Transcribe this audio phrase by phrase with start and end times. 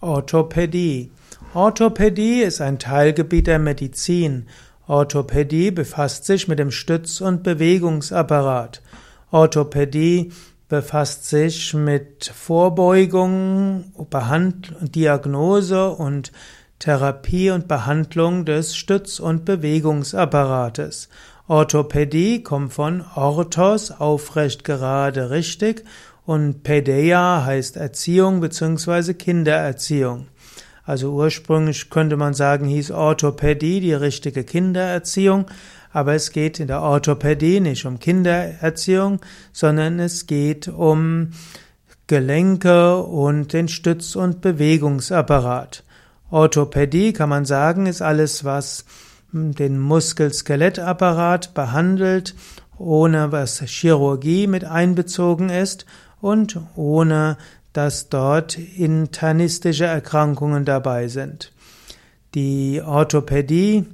[0.00, 1.10] Orthopädie.
[1.54, 4.46] Orthopädie ist ein Teilgebiet der Medizin.
[4.86, 8.80] Orthopädie befasst sich mit dem Stütz- und Bewegungsapparat.
[9.32, 10.30] Orthopädie
[10.68, 16.30] befasst sich mit Vorbeugung, Behand Diagnose und
[16.78, 21.08] Therapie und Behandlung des Stütz- und Bewegungsapparates.
[21.48, 25.84] Orthopädie kommt von Orthos, aufrecht, gerade, richtig
[26.28, 29.14] und Pädeia heißt Erziehung bzw.
[29.14, 30.26] Kindererziehung.
[30.84, 35.46] Also ursprünglich könnte man sagen, hieß Orthopädie die richtige Kindererziehung,
[35.90, 39.20] aber es geht in der Orthopädie nicht um Kindererziehung,
[39.54, 41.30] sondern es geht um
[42.08, 45.82] Gelenke und den Stütz- und Bewegungsapparat.
[46.30, 48.84] Orthopädie kann man sagen, ist alles, was
[49.32, 52.34] den Muskel-Skelettapparat behandelt,
[52.76, 55.86] ohne was Chirurgie mit einbezogen ist
[56.20, 57.36] und ohne
[57.72, 61.52] dass dort internistische Erkrankungen dabei sind.
[62.34, 63.86] Die Orthopädie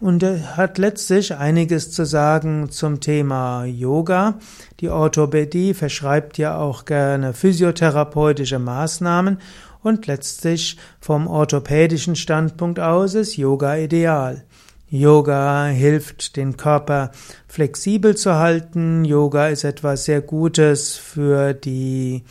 [0.00, 4.38] und hat letztlich einiges zu sagen zum Thema Yoga.
[4.80, 9.38] Die Orthopädie verschreibt ja auch gerne physiotherapeutische Maßnahmen
[9.82, 14.44] und letztlich vom orthopädischen Standpunkt aus ist Yoga ideal.
[14.88, 17.10] Yoga hilft, den Körper
[17.48, 19.04] flexibel zu halten.
[19.04, 22.24] Yoga ist etwas sehr Gutes für die,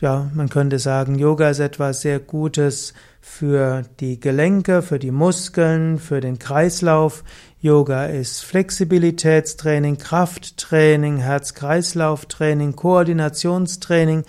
[0.00, 5.98] ja, man könnte sagen, Yoga ist etwas sehr Gutes für die Gelenke, für die Muskeln,
[5.98, 7.24] für den Kreislauf.
[7.60, 14.24] Yoga ist Flexibilitätstraining, Krafttraining, Herz-Kreislauf-Training, Koordinationstraining.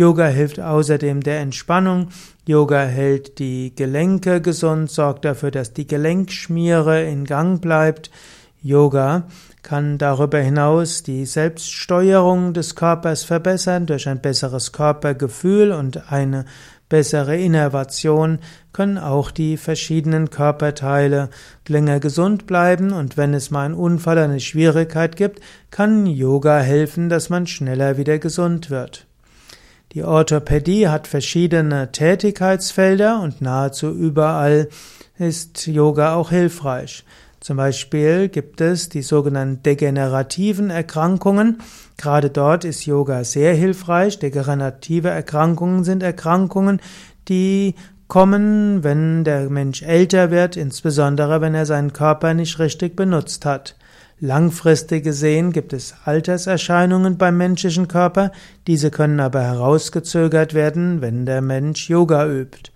[0.00, 2.08] Yoga hilft außerdem der Entspannung.
[2.46, 8.10] Yoga hält die Gelenke gesund, sorgt dafür, dass die Gelenkschmiere in Gang bleibt.
[8.62, 9.24] Yoga
[9.62, 16.46] kann darüber hinaus die Selbststeuerung des Körpers verbessern durch ein besseres Körpergefühl und eine
[16.88, 18.38] bessere Innervation
[18.72, 21.28] können auch die verschiedenen Körperteile
[21.68, 25.40] länger gesund bleiben und wenn es mal einen Unfall, eine Schwierigkeit gibt,
[25.70, 29.06] kann Yoga helfen, dass man schneller wieder gesund wird.
[29.92, 34.68] Die Orthopädie hat verschiedene Tätigkeitsfelder und nahezu überall
[35.18, 37.04] ist Yoga auch hilfreich.
[37.40, 41.58] Zum Beispiel gibt es die sogenannten degenerativen Erkrankungen.
[41.96, 44.20] Gerade dort ist Yoga sehr hilfreich.
[44.20, 46.80] Degenerative Erkrankungen sind Erkrankungen,
[47.28, 47.74] die
[48.06, 53.74] kommen, wenn der Mensch älter wird, insbesondere wenn er seinen Körper nicht richtig benutzt hat.
[54.22, 58.32] Langfristig gesehen gibt es Alterserscheinungen beim menschlichen Körper,
[58.66, 62.70] diese können aber herausgezögert werden, wenn der Mensch Yoga übt.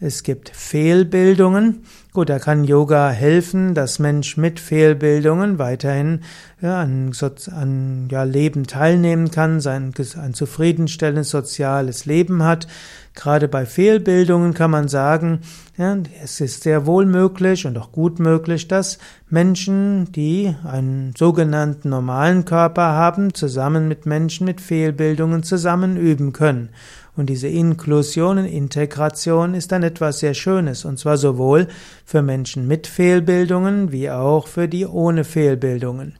[0.00, 1.84] Es gibt Fehlbildungen.
[2.14, 6.20] Gut, da kann Yoga helfen, dass Mensch mit Fehlbildungen weiterhin
[6.60, 7.10] ja, an,
[7.50, 12.66] an ja, Leben teilnehmen kann, sein, ein zufriedenstellendes soziales Leben hat.
[13.14, 15.40] Gerade bei Fehlbildungen kann man sagen,
[15.78, 18.98] ja, es ist sehr wohl möglich und auch gut möglich, dass
[19.30, 26.68] Menschen, die einen sogenannten normalen Körper haben, zusammen mit Menschen mit Fehlbildungen zusammen üben können.
[27.14, 31.68] Und diese Inklusion und Integration ist dann etwas sehr Schönes, und zwar sowohl
[32.04, 36.16] für Menschen mit Fehlbildungen wie auch für die ohne Fehlbildungen.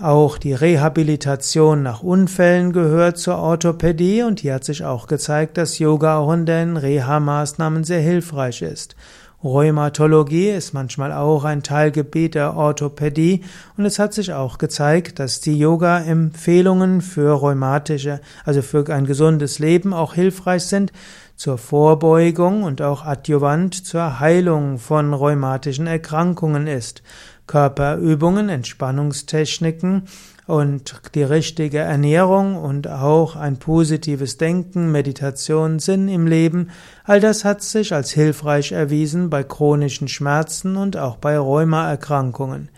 [0.00, 5.78] Auch die Rehabilitation nach Unfällen gehört zur Orthopädie und hier hat sich auch gezeigt, dass
[5.78, 8.94] Yoga auch in den Reha-Maßnahmen sehr hilfreich ist.
[9.42, 13.42] Rheumatologie ist manchmal auch ein Teilgebiet der Orthopädie
[13.78, 19.58] und es hat sich auch gezeigt, dass die Yoga-Empfehlungen für rheumatische, also für ein gesundes
[19.58, 20.92] Leben auch hilfreich sind
[21.40, 27.02] zur Vorbeugung und auch adjuvant zur Heilung von rheumatischen Erkrankungen ist.
[27.46, 30.02] Körperübungen, Entspannungstechniken
[30.46, 36.68] und die richtige Ernährung und auch ein positives Denken, Meditation, Sinn im Leben,
[37.04, 42.68] all das hat sich als hilfreich erwiesen bei chronischen Schmerzen und auch bei Rheumaerkrankungen.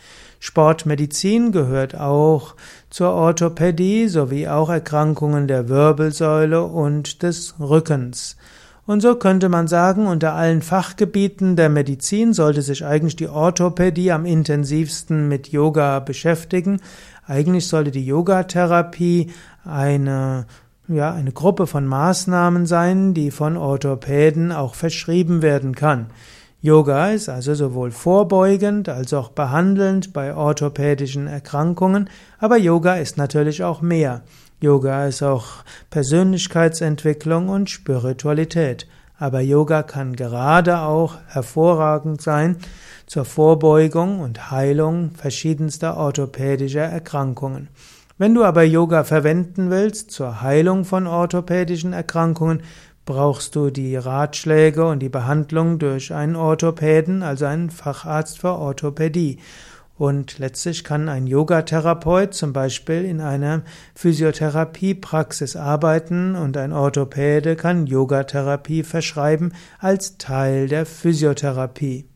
[0.45, 2.57] Sportmedizin gehört auch
[2.91, 8.37] zur Orthopädie sowie auch Erkrankungen der Wirbelsäule und des Rückens.
[8.85, 14.11] Und so könnte man sagen, unter allen Fachgebieten der Medizin sollte sich eigentlich die Orthopädie
[14.11, 16.81] am intensivsten mit Yoga beschäftigen.
[17.25, 19.31] Eigentlich sollte die Yogatherapie
[19.65, 20.47] eine
[20.89, 26.07] ja, eine Gruppe von Maßnahmen sein, die von Orthopäden auch verschrieben werden kann.
[26.65, 33.65] Yoga ist also sowohl vorbeugend als auch behandelnd bei orthopädischen Erkrankungen, aber Yoga ist natürlich
[33.65, 34.23] auch mehr.
[34.61, 38.87] Yoga ist auch Persönlichkeitsentwicklung und Spiritualität.
[39.19, 42.59] Aber Yoga kann gerade auch hervorragend sein
[43.07, 47.71] zur Vorbeugung und Heilung verschiedenster orthopädischer Erkrankungen.
[48.19, 52.63] Wenn du aber Yoga verwenden willst zur Heilung von orthopädischen Erkrankungen,
[53.05, 59.39] brauchst du die Ratschläge und die Behandlung durch einen Orthopäden, also einen Facharzt für Orthopädie.
[59.99, 63.63] Und letztlich kann ein Yogatherapeut zum Beispiel in einer
[63.95, 72.12] Physiotherapiepraxis arbeiten und ein Orthopäde kann Yogatherapie verschreiben als Teil der Physiotherapie.